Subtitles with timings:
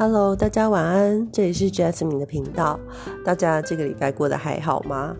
[0.00, 2.80] Hello，大家晚安，这里是 Jasmine 的频道。
[3.22, 5.14] 大家这个礼拜过得还好吗？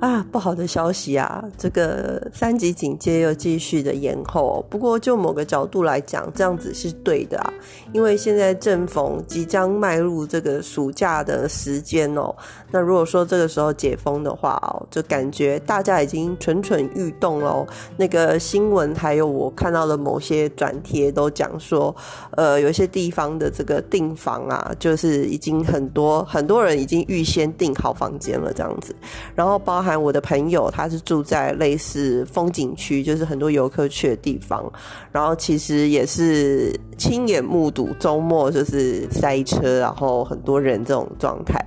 [0.00, 1.44] 啊，不好的消息啊！
[1.58, 4.64] 这个三级警戒又继续的延后。
[4.70, 7.52] 不过就某个角度来讲，这样子是对的啊，
[7.92, 12.34] 因为现在正逢即将迈入这个暑假的时间哦。
[12.70, 17.66] 那如果说这个时候解封的话哦，就感觉大家已经蠢蠢欲动喽。
[17.98, 21.94] 那个新闻还有我看到的某些转贴都讲说，
[22.38, 28.96] 呃，有一些地方的这个订房啊，就是已经很多很多人已经预先订好房间了这样子，
[29.34, 29.89] 然后包含。
[29.96, 34.70] 我的朋友他是住在类似风景区，就是很多游客去的地方，
[35.12, 41.58] 然后其实也是亲眼目睹周末就是塞车，然后很多人这种状态。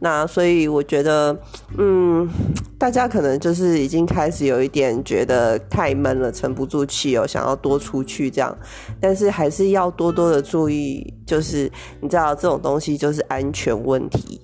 [0.00, 1.36] 那所以我觉得，
[1.78, 2.28] 嗯，
[2.76, 8.56] 大家可能就是已经开始有一点觉得太闷了，沉不住气哦，想要多出去这样，
[9.00, 11.70] 但是还是要多多的注意，就是
[12.00, 14.40] 你知道这种东西就是安全问题，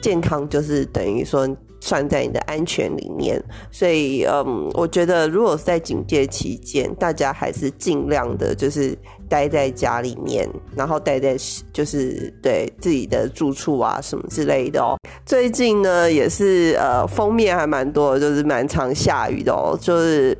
[0.00, 1.46] 健康就是等于说。
[1.84, 3.38] 算在你的安全里面，
[3.70, 8.96] 所以嗯，我觉得如果是在警戒期间，大家还是尽量的，就是
[9.28, 11.36] 待在家里面，然后待在
[11.74, 14.96] 就是对自己的住处啊什么之类的哦。
[15.26, 20.34] 最近呢，也是呃，封面还蛮多，就是蛮常下雨的哦，就是。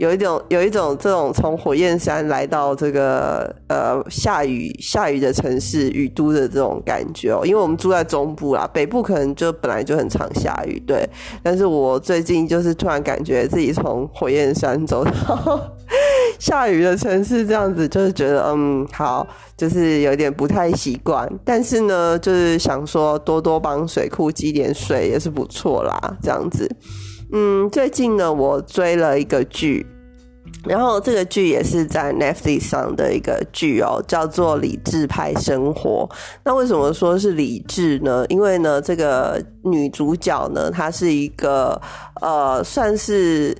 [0.00, 11.06] 有一种有一种这种从火焰山来到这个呃下雨下雨的城市雨都的这种感觉哦，因为我们住在中部啦，北部可能就本来就很常下雨，对。
[11.42, 15.60] 但是我最近就是突然感觉自己从火焰山走到
[16.38, 21.30] 下雨的城市，这样子就是觉得嗯好，就是有点不太习惯。
[21.44, 26.66] 但是呢，就是想说多多帮水库积点水也是不错啦，这样子。
[27.32, 29.86] 嗯，最近呢，我追了一个剧，
[30.64, 36.08] 然后这个剧也是在 Netflix 上的一个剧哦，叫做《理智派生活》。
[36.44, 38.26] 那为什么说是理智呢？
[38.28, 41.80] 因为呢，这个女主角呢，她是一个
[42.20, 43.56] 呃，算是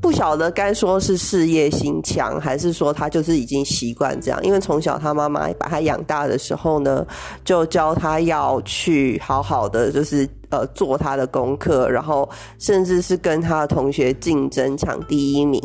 [0.00, 4.38] 不晓得该说是事业心强，还是说她就是已经习惯这样。
[4.44, 7.04] 因为从小她妈妈把她养大的时候呢，
[7.44, 10.28] 就教她要去好好的，就是。
[10.52, 15.58] 呃，做他的功课，然后甚至是跟他的同学竞争抢第一名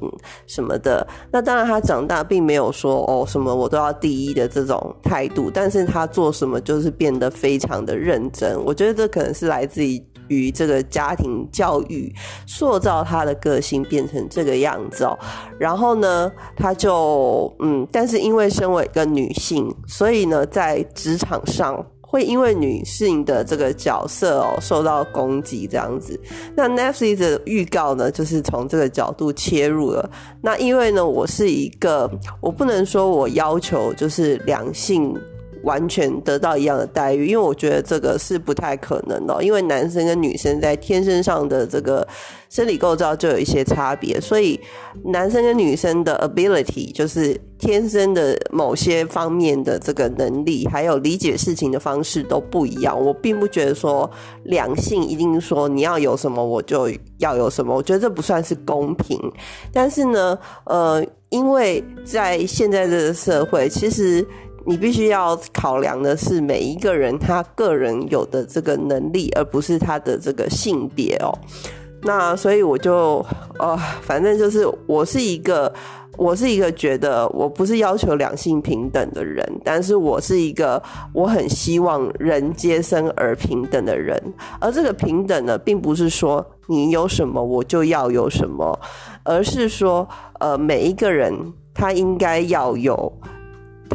[0.48, 1.06] 什么的。
[1.30, 8.58] 那当然，他长大并没有说哦什么我都要第一的这种态度，但是他做什么就是变得非常的认真。
[8.64, 9.84] 我觉得这可能是来自
[10.30, 12.10] 于这个家庭教育
[12.46, 15.20] 塑造他的个性变成这个样子哦。
[15.60, 21.86] 然后呢，他就嗯，但是因为身为一个女性，所以呢，在职场上。
[22.18, 26.20] 会因为女性的这个角色哦受到攻击这样子，
[26.56, 30.10] 那 Netflix 的预告呢，就是从这个角度切入了。
[30.42, 32.10] 那因为呢，我是一个，
[32.42, 35.16] 我不能说我要求就是两性。
[35.68, 42.08] 完全得到一样的待遇，因为我觉得这个是不太可能的，因为男生跟女生在天生上的这个
[42.50, 44.58] 生理构造就有一些差别，所以
[45.04, 52.98] 男生跟女生的 ability 就是天生的某些方面的这个能力，还有理解事情的方式都不一样。
[52.98, 54.10] 我并不觉得说
[54.46, 59.20] 两性一定说你要有什么我就要有什么，我觉得这不算是公平。
[59.74, 64.26] 但是呢，呃，因为在现在这个社会，其实。
[64.68, 71.34] 你必须要考量的是每一个人他个人有的这个能力，而不是他的这个性别哦。
[72.02, 73.26] 那所以我就
[73.60, 75.74] 呃，反正就是我是一个，
[76.18, 80.82] 我是一个觉得我不是要求两性平等的人，但是我是一个
[81.14, 84.22] 我很希望人皆生而平等的人。
[84.60, 88.78] 而这个平等呢，并不是说你有什么我就要有什么，
[89.24, 90.08] 而是说
[90.40, 91.34] 呃，每一个人
[91.74, 93.12] 他应该要有。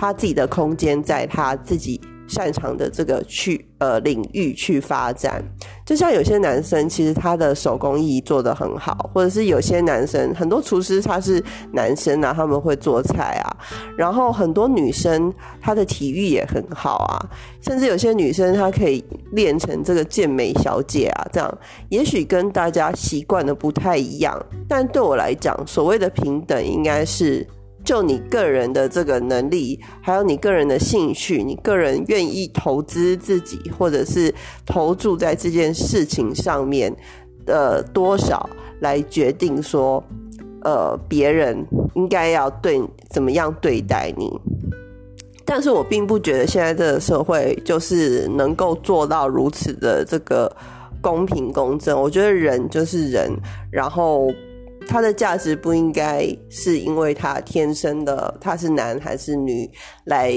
[0.02, 5.40] 他自己的空间，在他自己擅长的这个去呃领域去发展。
[5.86, 11.40] 就像有些男生，其实他的手工艺做得很好，或者是有些男生，很多厨师他是
[11.72, 13.56] 男生啊，他们会做菜啊。
[13.96, 17.14] 然后很多女生，她的体育也很好啊，
[17.60, 21.28] 甚至有些女生她可以练成这个健美小姐啊。
[21.32, 21.58] 这样
[21.90, 24.36] 也许跟大家习惯的不太一样，
[24.68, 27.46] 但对我来讲，所谓的平等应该是。
[27.84, 34.32] 就你个人的这个能力，还有你个人的兴趣，你个人愿意投资自己，或者是
[34.64, 36.94] 投注在这件事情上面
[37.44, 38.48] 的多少，
[38.80, 40.02] 来决定说，
[40.62, 42.80] 呃，别人应该要对
[43.10, 44.30] 怎么样对待你。
[45.44, 50.50] 但是我并不觉得现在这个社会就是能够做到如此的这个
[51.00, 52.00] 公平公正。
[52.00, 53.32] 我觉得人就是人，
[53.72, 54.30] 然后。
[54.88, 59.70] 他的价值不应该是因为他天生的他是男还是女
[60.04, 60.32] 来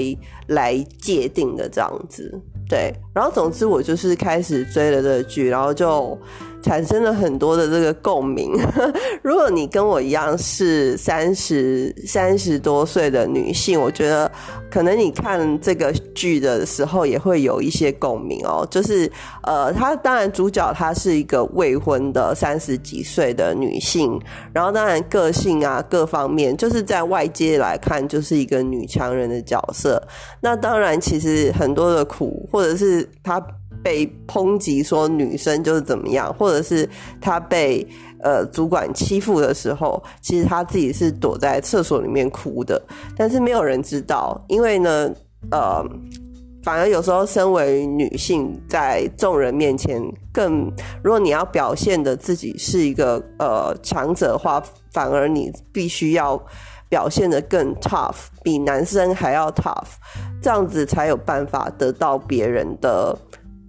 [0.48, 2.32] 来界定的这样子。
[2.68, 6.18] 对，然后总之我就是开始追了这个剧，然后就。
[6.66, 8.52] 产生了很多的这个共鸣。
[9.22, 14.28] 如果你跟我一样是三十三十多岁的女性，我觉得
[14.68, 18.66] 可能你看这个剧的时候也会有一些共鸣哦。
[18.68, 19.08] 就是
[19.44, 24.20] 呃，她当然主角她是一个未婚的三十几岁的女性，
[24.52, 30.02] 然后当然个性啊各方面，就是在外界来看就是一个女强人的角色。
[30.40, 33.40] 那当然，其实很多的苦，或者是她。
[33.86, 36.88] 被抨击说女生就是怎么样，或者是
[37.20, 37.86] 她被
[38.20, 42.82] 呃主管欺负的时候，其实她自己是躲在厕所里面哭的，
[43.16, 45.08] 但是没有人知道，因为呢，
[45.52, 45.84] 呃，
[46.64, 50.02] 反而有时候身为女性在众人面前
[50.32, 50.68] 更，
[51.00, 54.60] 如果你要表现的自己是一个呃强者的话，
[54.92, 56.36] 反而你必须要
[56.88, 59.94] 表现的更 tough，比男生还要 tough，
[60.42, 63.16] 这样子才有办法得到别人的。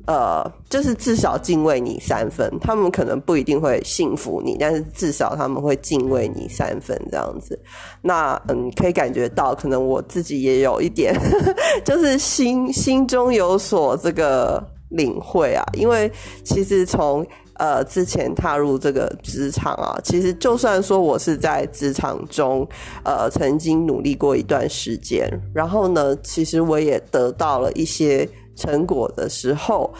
[0.07, 7.59] 呃，就是至少敬畏你三分，他们可能不一定会信服你，但是至少他们会敬畏你三分这样子。
[8.01, 11.13] 那嗯，可以感觉到，可能我自己也有一点，
[11.83, 15.61] 就是心心中有所这个领会啊。
[15.73, 16.09] 因为
[16.41, 22.65] 其实从呃之前踏入这个职场啊，其实就算说我是在职场中
[23.03, 28.25] 呃曾经努力过一段时间，然后呢，其实我也得到了一些。
[28.57, 29.93] 成果的时候，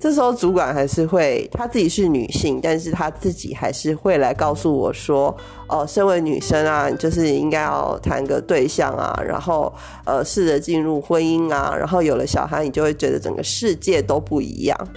[0.00, 5.36] 这时候主管还是会，她自己是女性，但是她自己还是会来告诉我说
[5.68, 9.72] ：“哦，身为女生啊，就是应该要谈个对象啊，然后
[10.04, 14.88] 呃，试着进入婚姻啊，然后有了小孩，你就会觉得整个世界都不一样。”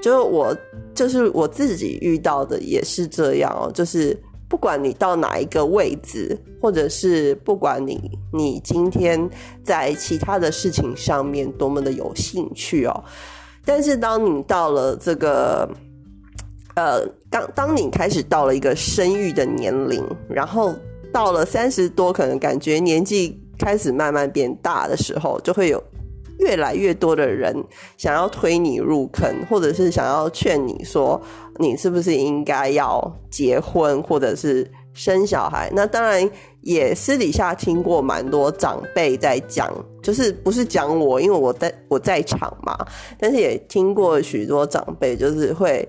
[0.00, 0.56] 就是我，
[0.94, 4.18] 就是我自己遇到的也是这样哦，就是。
[4.48, 8.00] 不管你到哪一个位置，或者是不管你
[8.32, 9.28] 你今天
[9.62, 13.04] 在其他的事情上面多么的有兴趣哦，
[13.64, 15.68] 但是当你到了这个，
[16.74, 20.74] 呃，当当你开始到了一个生育的年龄，然后
[21.12, 25.82] 到了三十多，可能感觉年纪开始慢慢变大的时候，就会有。
[26.38, 27.52] 越来越多的人
[27.96, 31.20] 想要推你入坑，或者是想要劝你说，
[31.58, 35.70] 你是不是应该要结婚，或者是生小孩？
[35.74, 36.28] 那当然
[36.62, 39.70] 也私底下听过蛮多长辈在讲，
[40.02, 42.76] 就是不是讲我，因为我在我在场嘛，
[43.18, 45.88] 但是也听过许多长辈，就是会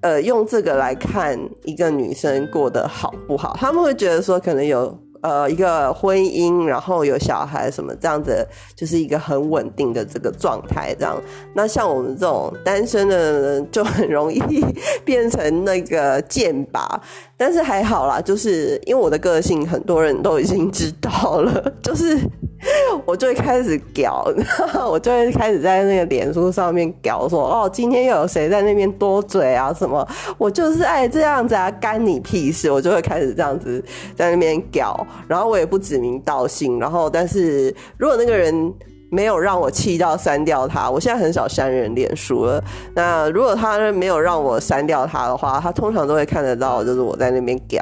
[0.00, 4.96] 呃用这个来看一个女生过得好不好，他们会觉得说可能有。
[5.20, 10.94] 呃，一个婚姻，然后有小孩什么这样子，就是一个很稳定的这个状态。
[10.98, 11.20] 这样，
[11.54, 14.40] 那像我们这种单身的人，就很容易
[15.04, 17.00] 变成那个剑拔。
[17.36, 22.18] 但是还好啦，就是因为我的个性，很多人都已经知道了， 就是。
[23.06, 24.26] 我就会开始搞，
[24.90, 30.06] 我就会开始在那个脸书上面搞说哦，今天又有谁在那边多嘴啊什么？
[30.38, 32.70] 我就是爱这样子啊，干你屁事！
[32.70, 33.82] 我就会开始这样子
[34.14, 38.72] 在那边搞，然后我也不指名道姓，然后但是如果那个人。
[39.08, 42.62] 没有让我气到删掉他，我现在很少删人脸书了。
[42.94, 47.80] 那如果他没有让我删掉他的话，他通常都会看得到，就是我在那边屌。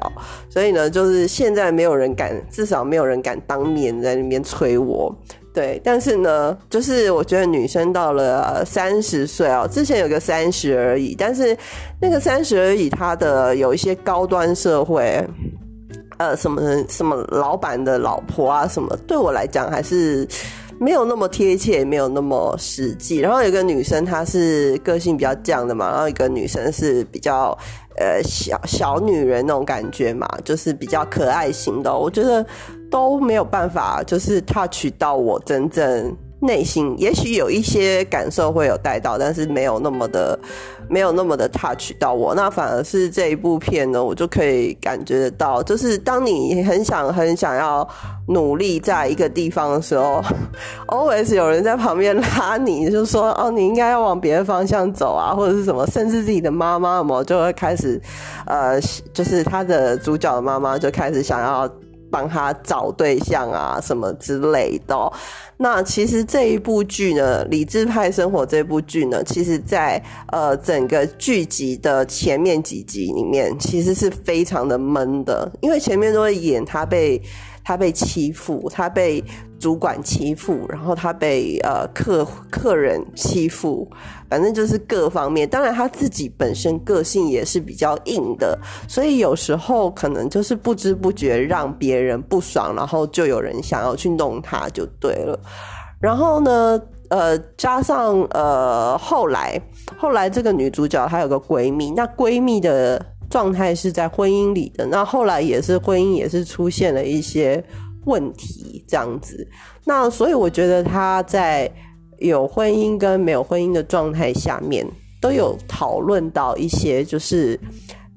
[0.51, 5.15] 所以呢，就是现在没有人敢，至少没有人敢当面在那边催我。
[5.55, 11.57] 对，但是呢，就是我觉得女生到了 三十岁啊，之前有个三十而已，但是
[12.01, 15.27] 那个三十而已，他的有一些高端社会，
[16.19, 20.29] 呃，什么什么老板的老婆啊，什么，对我来讲还是。
[20.79, 23.19] 没有那么贴切，也没有那么实际。
[23.19, 27.57] 然后有个女生，她是个性比较犟的嘛，然后一个女生是比较
[27.97, 31.97] 呃小小女人那种感觉嘛，就是比较可爱型的。
[31.97, 32.45] 我觉得
[32.91, 36.17] 都没有办法，就是 touch 到我真正。
[36.45, 40.39] 内心也许有一些感受会有带到，但是没有那么的，
[40.89, 42.35] 没有那么的 touch 到我。
[42.35, 47.87] 那反而是这一部片呢，我就可以感觉得到，就是当你很想很想要
[48.29, 50.23] 努力在一个地方的时候，
[50.89, 58.01] always 有人在旁边拉你，就说哦，你应该要往别的方向走啊，或者是什么，甚至自己的妈妈嘛，就会开始，
[58.47, 58.81] 呃，
[59.13, 61.71] 就是他的主角的妈妈就开始想要。
[62.15, 65.13] 帮他找对象啊，什么之类的。
[65.57, 77.21] 那其实这一部剧呢，《理智派生活》这部剧呢，其实在呃整个剧集的前面几集里面，其实是非常的闷的，因为前面都会演他被
[77.65, 79.25] 他被欺负，他被
[79.59, 83.91] 主管欺负，然后他被呃客客人欺负，
[84.35, 85.49] 反正就是各方面。
[85.49, 95.39] 当然他自己本身个性也是比较硬的，所以有时候可能就是不知不觉让别人不爽，然后就有人想要去弄他，就对了。
[96.01, 99.63] 然后呢，呃，加上呃后来
[99.97, 103.01] 后来这个女主角她有个闺蜜，那闺蜜的。
[103.31, 107.65] 状态是在婚姻里的，那后来也是婚姻也是出现了一些
[108.05, 109.49] 问题，这样子。
[109.85, 111.69] 那所以我觉得她在
[112.19, 114.87] 有婚姻跟没有婚姻的状态下面，
[115.21, 117.59] 都有讨论到一些，就是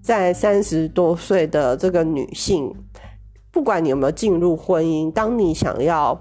[0.01, 2.73] 在三十多岁的这个女性，
[3.51, 6.19] 不管你有没有进入婚姻，当你想要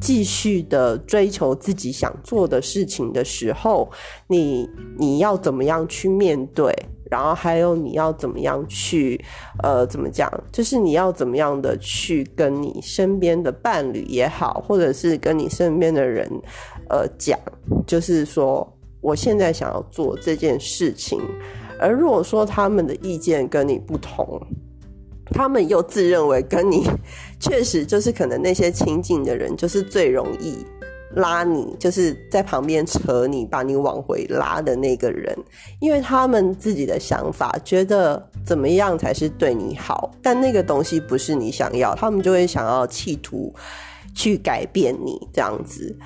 [0.00, 3.90] 继续的追求自己想做的事情的时候，
[4.26, 4.68] 你
[4.98, 6.74] 你要怎么样去面对？
[7.08, 9.24] 然后还有你要怎么样去，
[9.62, 10.28] 呃，怎么讲？
[10.50, 16.28] 就是你要怎么样的去跟你身边的伴侣也好，或者是跟你身边的人，
[16.88, 17.38] 呃，讲，
[17.86, 18.66] 就是说
[19.00, 21.20] 我现在想要做这件事情。
[21.78, 24.40] 而如果说他们的意见跟你不同，
[25.26, 26.88] 他们又自认为跟你
[27.38, 30.56] 确实就是可能那些亲近的人就是最容易。
[31.14, 35.34] 拉你就是在旁边扯你，把你往回拉的那个人，
[35.80, 43.54] 因为他们自己的想法觉得怎么样才是对你好，但那个东西不是你想要，他们就会想要企图
[44.14, 45.96] 去改变你这样子。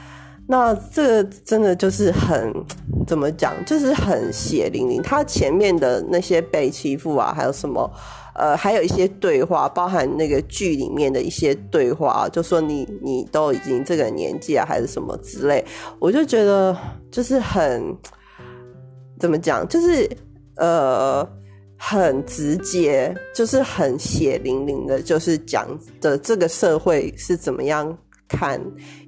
[0.50, 2.52] 那这个真的就是很
[3.07, 5.00] 怎么讲，就是很血淋淋。
[5.00, 7.88] 他前面的那些被欺负啊，还有什么？
[8.35, 15.64] 呃，还有一些对话，包含那个剧里面的一些对话，就说你你都已经这个年纪啊，还是什么之类，
[16.00, 16.76] 我就觉得
[17.12, 17.97] 就是很
[19.21, 20.11] 怎么讲，就是
[20.57, 21.25] 呃
[21.76, 25.69] 很直接，就是很血淋淋的，就是讲
[26.00, 27.97] 的这个社会是怎么样。
[28.30, 28.60] 看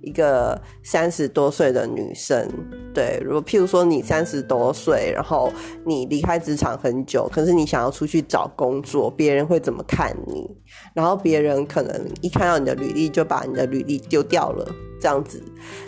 [0.03, 2.47] 一个三十多岁的女生，
[2.93, 5.53] 对，如果譬如说你三十多岁，然后
[5.87, 10.45] 你离开职场很久，可是你想要出去找工作，别人会怎么看你？
[10.93, 14.67] 然后别人可能一看到你的履历就把你的履历丢掉了，
[15.01, 15.41] 这样子。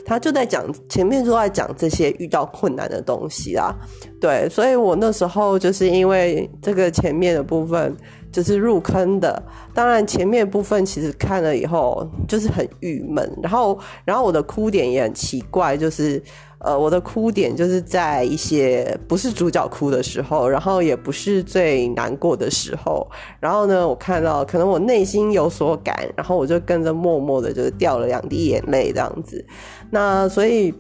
[0.06, 3.74] 他就在讲前面都在讲这些遇到困难的东西啦，
[4.20, 7.96] 对，所以我那时候就是因为这个前面的部分。
[8.34, 9.40] 就是入坑的，
[9.72, 16.20] 当然前面部分其实看了以后就是很郁闷，然后然后我的哭点也很奇怪，就是
[16.58, 29.46] 呃我的哭点就是在一些不是主角哭的时候，然后也不是最难过的时候，然后呢我看到可能我内心有所感，然后我就跟着默默的就是掉了两滴眼泪这样子，
[29.90, 30.74] 那所以。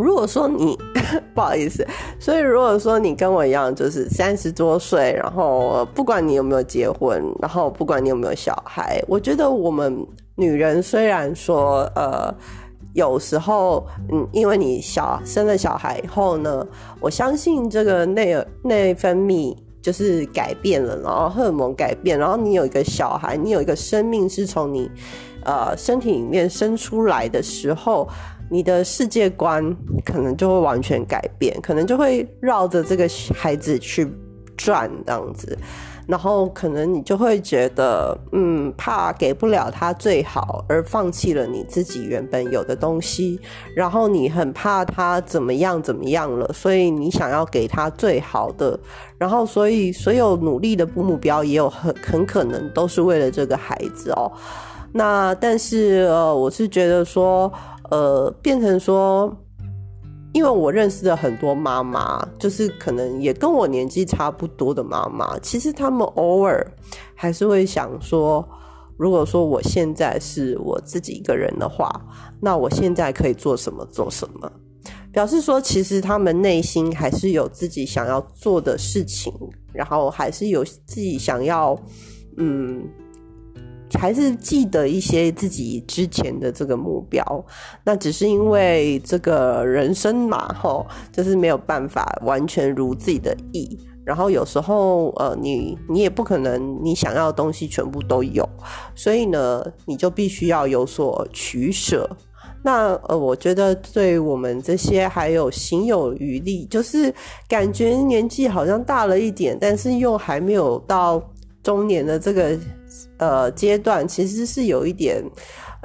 [0.00, 0.78] 如果说你
[1.34, 1.86] 不好意思，
[2.18, 12.34] 所以如果说你跟我一样，就是三十多岁，然后不管你有没有结婚，然后不管你有没有小孩，我觉得我们女人虽然说呃
[12.94, 16.66] 有时候嗯，因为你小生了小孩以后呢，
[17.00, 24.90] 我相信这个内内分泌就是改变了，然后荷尔蒙改变，然后你有一个小孩，你有一个生命是从你
[25.44, 28.08] 呃身体里面生出来的时候。
[28.50, 29.64] 你的世界观
[30.04, 34.06] 可能就会完全改变，可能就会绕着这个孩子去
[34.56, 35.56] 转这样子，
[36.08, 43.38] 然后可能你就会觉得，嗯，怕给不了他最好，而放弃了你自己原本有的东西，
[43.76, 48.78] 然后你很怕他怎么样怎么样了，所以你想要给他最好的，
[49.16, 54.30] 然后所以所有努力的目标也有很很可能都是为了这个孩子哦。
[54.92, 57.50] 那但是呃，我是觉得说。
[57.90, 59.36] 呃，变成说，
[60.32, 66.64] 因为我认识的很多妈妈，就是可能也跟我年纪差不多的妈妈，其实他们偶尔
[67.16, 68.48] 还是会想说，
[68.96, 71.90] 如果说我现在是我自己一个人的话，
[72.40, 74.50] 那我现在可以做什么做什么，
[75.12, 79.32] 表示说，其实他们内心还是有自己想要做的事情，
[79.72, 81.76] 然后还是有自己想要，
[82.36, 82.88] 嗯。
[83.98, 87.44] 还是记得一些自己之前的这个目标，
[87.84, 93.78] 那只是因为这个人生嘛，吼，就是没有办法完全如自己的意。
[94.04, 98.48] 然后有时候，呃，你你也不可能你想要的东西全部都有，
[98.94, 102.08] 所以呢，你就必须要有所取舍。
[102.62, 107.12] 那呃，我觉得对我们这些还有心有余力，就是
[107.48, 111.22] 感觉年纪好像大了一点，但是又还没有到
[111.62, 112.58] 中年的这个。
[113.18, 115.22] 呃，阶段其实是有一点，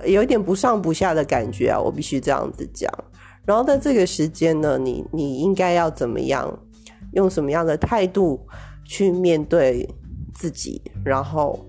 [0.06, 2.92] 有一点不上不下的感觉啊，我必须这样子讲。
[3.46, 6.52] 然后在这个时间呢，你你应该要怎么样，
[7.14, 8.40] 用什么样的态度
[8.84, 9.88] 去面对
[10.34, 11.64] 自己，然后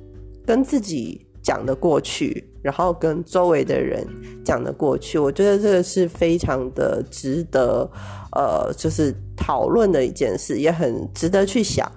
[0.46, 4.06] 跟自己讲得过去，然后跟周围的人
[4.44, 7.88] 讲得过去，我觉得这个是非常的值得，
[8.32, 11.90] 呃，就是讨论的一件事，也很值得去想。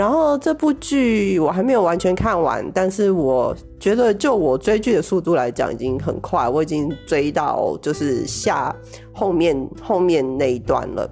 [0.00, 8.74] 然后这部剧我还没有完全看完，但是我觉得就我追剧的速度来讲，已经很快，我已经追到就是下
[9.12, 11.10] 后面后面那一段了。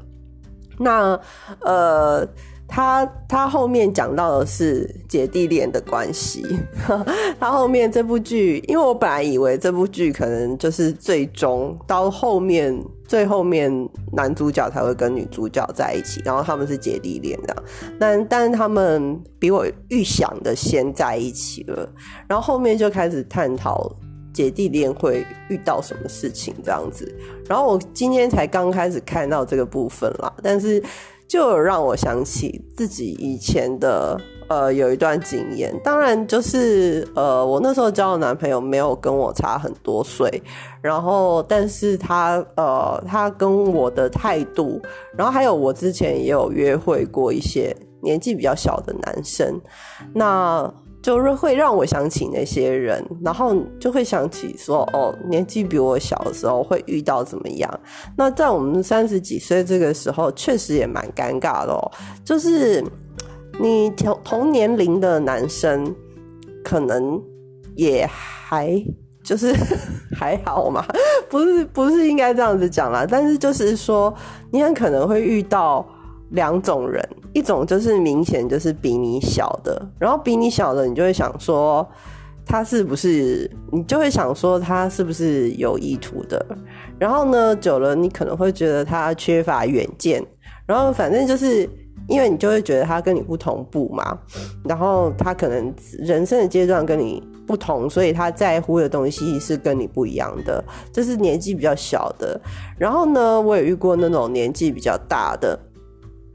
[0.79, 1.21] 那
[1.61, 2.27] 呃。
[2.71, 6.45] 他他后面讲到的是姐弟恋的关系，
[7.41, 12.79] 他后面这部剧，因为我本来以为这部剧可能就是最终到后面
[13.09, 13.73] 最后面
[14.13, 17.65] 男主角才会跟女主角在一起，然后他们是姐弟恋这样，
[17.99, 21.93] 但但是他们比我预想的先在一起了，
[22.29, 23.91] 然后后面就开始探讨
[24.33, 27.13] 姐弟恋会遇到什么事情这样子，
[27.49, 30.81] 然后我今天才刚开始看到这个部分啦，但是。
[31.29, 40.43] 就让我想起自己以前的呃有一段经验，当然就是呃我那时候交的男朋友没有跟我差很多岁，
[40.83, 44.81] 然后但是他呃他跟我的态度，
[45.17, 49.61] 然后还有我之前也有约会过一些年纪比较小的男生，
[50.13, 50.73] 那。
[51.01, 57.81] 就是会让我想起那些人，然后就会想起说，哦，年纪比我小的时候会遇到怎么样？
[58.17, 61.81] 那在我们三十几岁这个时候，确实也蛮尴尬的哦。
[62.25, 62.85] 就是
[63.61, 65.95] 你同同年龄的男生，
[66.65, 67.21] 可能
[67.77, 68.83] 也还
[69.23, 69.53] 就是
[70.17, 70.85] 还好嘛，
[71.29, 73.07] 不是不是应该这样子讲啦。
[73.09, 74.15] 但是就是说，
[74.51, 75.87] 你很可能会遇到。
[76.33, 81.89] 两种人，一种就是明显就是比你小的，然后比你小的，你就会想说
[82.45, 86.45] 他是不是，你就会想说他是不是有意图的。
[86.99, 90.23] 然后呢，久了你可能会觉得他缺乏远见，
[90.67, 91.67] 然后反正就是
[92.09, 94.19] 因为你就会觉得他跟你不同步嘛，
[94.65, 100.65] 然后他可能人生的阶段跟你不同，所以他在乎的东西是跟你不一样的。
[100.93, 102.41] 这是年纪比较小的。
[102.79, 105.59] 然后呢，我也遇过那种年纪比较大的。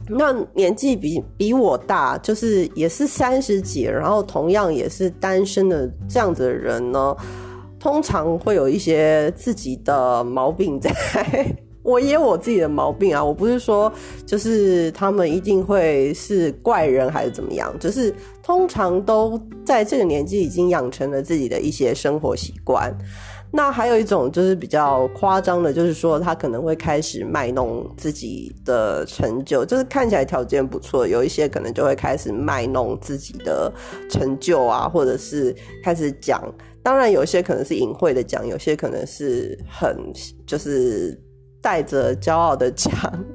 [0.07, 7.15] 那年纪比比我大，就是也是三十几，然后同样也是单身的这样子的人呢，
[7.79, 10.93] 通常会有一些自己的毛病在。
[11.83, 13.91] 我也有我自己的毛病啊，我不是说
[14.25, 22.91] 就是他们一定会是怪人还是怎么样，就是通常都在这个年纪已经养成了自己的一些生活习惯。
[23.55, 33.71] 那还有一种就是比较夸张的，就是说他可能会开始卖弄自己的成就，就是看起来条件不错，有一些可能就会开始卖弄自己的
[34.09, 36.41] 成就啊，或者是开始讲。
[36.81, 39.95] 当然，有些可能是隐晦的讲，有些可能是很
[40.47, 41.15] 就是
[41.63, 42.91] 带着骄傲的讲，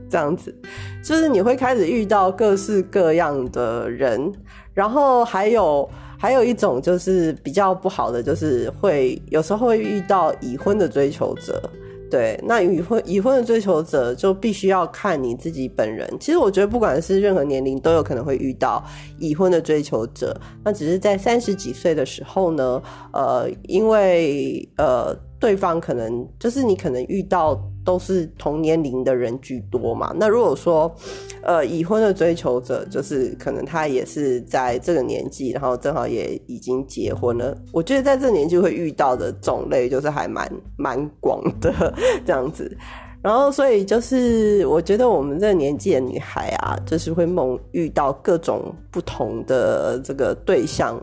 [0.08, 0.54] 这样子，
[1.02, 4.32] 就是你会开始遇到各式各样的人，
[4.72, 5.90] 然后还有。
[6.20, 11.62] 还有一种就是比较不好的，就是会有时候会遇到已婚的追求者。
[12.10, 16.12] 对，那已婚已婚的追求者就必须要看你自己本人。
[16.18, 18.84] 其实我觉得不管是任何年龄都有可能会遇到
[19.20, 27.56] 已婚的追求者，那只是在三十几岁的时候呢，呃，因为呃对方可能就是你可能遇到。
[27.88, 30.14] 都是同年龄的人居多嘛？
[30.14, 30.94] 那如果说，
[31.42, 37.56] 呃，已婚的追求者，就是可能他也是在这个年纪，然后正好也已经结婚了。
[37.72, 40.46] 我觉得在这个年纪会遇到的种类，就是还蛮
[40.76, 41.94] 蛮广的
[42.26, 42.76] 这样子。
[43.22, 51.00] 然后，所以就是我觉得我们这个年纪的女孩啊，就是会梦遇到各种不同的这个对象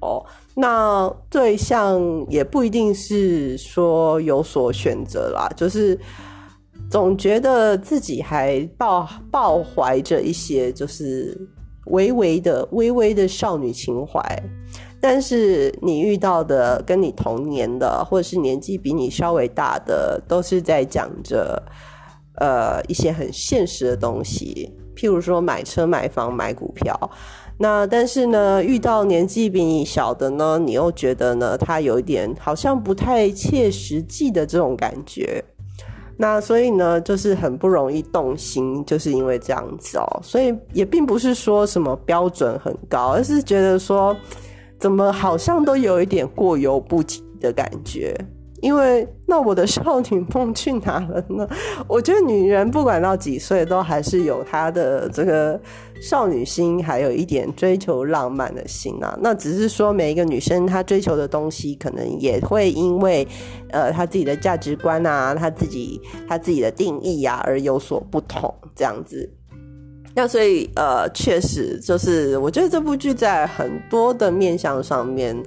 [0.00, 0.24] 哦。
[0.54, 5.98] 那对象也不一定是说有所选择啦，就是
[6.90, 11.38] 总觉得自己还抱抱怀着一些就是
[11.86, 14.20] 微微的、微微的少女情怀，
[15.00, 21.62] 但是你遇到的跟你同年的，或者是年纪比你稍微大的，都是在讲着
[22.34, 27.10] 呃一些很现实的东西，譬如说买车、买房、买股票。
[27.62, 35.44] 那但是呢，遇到年纪比你小的呢，你又觉得呢，他有一点好像不太切实际的这种感觉。
[36.16, 40.20] 那所以呢，就是很不容易动心，就是因为这样子哦。
[40.22, 44.16] 所以也并不是说什么标准很高，而是觉得说，
[44.78, 48.16] 怎么好像都有一点过犹不及的感觉。
[48.60, 51.48] 因为那我的少女梦去哪了呢？
[51.88, 55.58] 我觉得女人不管到几岁，都还是有她的这个
[56.02, 59.18] 少女心，还有一点追求浪漫的心啊。
[59.22, 63.26] 那只是说每一个女生她追求的东西，可能也会因为
[63.70, 69.28] 呃她自己的价值观啊，她自己她自己的定义呀而有所不同，这样子。
[70.12, 75.40] 那所以呃，确实就是我觉得这部剧在很多的面向上面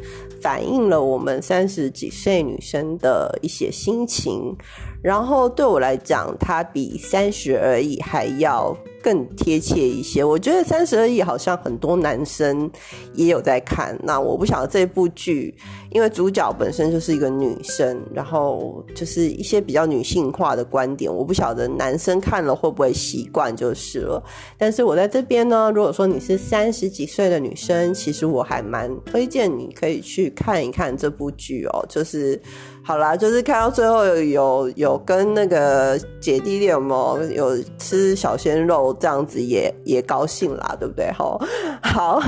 [0.43, 4.53] 反映了我们三十几岁女生的一些心情。
[5.01, 10.24] 然后对我来讲，它比三十而已还要更贴切一些。
[10.24, 12.72] 我觉得三十而已好像很多男生
[13.13, 14.00] 也有在看。
[14.02, 15.54] 那我不晓得这部剧，
[15.92, 24.24] 因为主角本身就是一个女生，然后就是一些比较女性化的观点，我不晓得男生看了会不会习惯就是了。
[24.58, 32.42] 但是我在这边呢，如果说你是三十几岁的女生，其实我还蛮推荐你可以去看一看这部剧哦，就是。
[32.86, 41.10] 好啦，就是看到最后有有跟那个姐弟恋么有吃小鲜肉这样子也也高兴啦，对不对？
[41.13, 41.39] 好，
[41.82, 42.22] 好，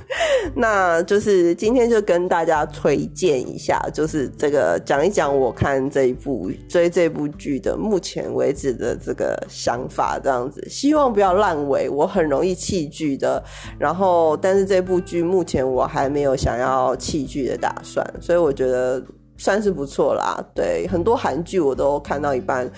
[0.56, 13.44] 那就是今天就跟大家推荐一下，就是这个讲一讲我看这一部追这部剧的目前为止的这个想法，这样子，希望不要烂尾，我很容易弃剧的。
[13.78, 19.02] 然后，但是这部剧目前我还没有想要弃剧的打算，所以我觉得。
[19.38, 22.70] 算是不错啦，对，很多韩剧我都看到一半，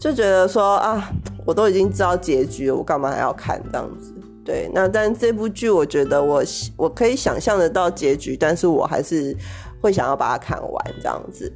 [0.00, 1.08] 就觉得说啊，
[1.44, 4.12] 我都已经知道结局了，我干嘛还要看这样子？
[4.44, 6.42] 对，那但这部剧我觉得我
[6.76, 9.36] 我可以想象得到结局，但是我还是
[9.80, 11.52] 会想要把它看完这样子。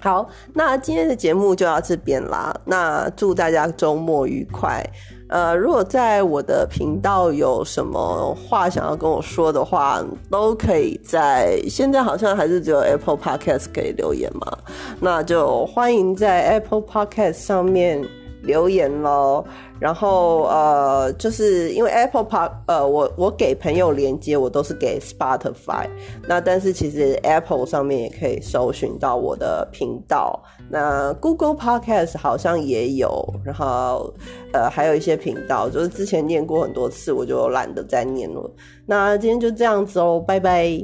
[0.00, 4.82] 好，那今天的节目就到这边啦，那祝大家周末愉快。
[5.28, 14.58] 呃，如果在我的频道有什么话想要跟我说的话，都可以在现在好像还是只有 Apple Podcast 可以留言嘛，
[14.98, 18.02] 那就欢迎在 Apple Podcast 上面
[18.42, 19.44] 留言喽。
[19.78, 25.88] 然后呃，就是因为 Apple Park，呃，我我给朋友连接，我都是给 Spotify。
[26.28, 30.38] 那但是其实 Apple 上面也可以搜寻到我的频道。
[30.68, 34.12] 那 Google Podcast 好像也有，然后
[34.52, 38.50] 呃还有一些频道，就是之前念过很多次，我就懒得再念了。
[38.84, 40.78] 那今天就这样子哦，拜拜。